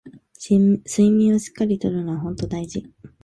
[0.87, 2.89] 睡眠をしっかり取るのはほんと大事